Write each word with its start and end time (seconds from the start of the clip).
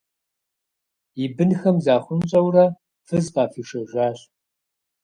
И 1.23 1.25
бынхэм 1.35 1.77
захъунщӏэурэ 1.85 2.65
фыз 3.07 3.25
къафӏишэжащ. 3.33 4.19